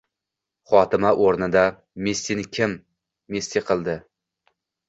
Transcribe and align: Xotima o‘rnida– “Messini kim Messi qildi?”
Xotima 0.71 1.11
o‘rnida– 1.25 1.65
“Messini 2.07 2.47
kim 2.57 2.75
Messi 3.37 3.67
qildi?” 3.71 3.99